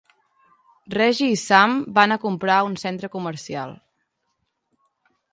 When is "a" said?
2.15-2.17, 2.61-2.63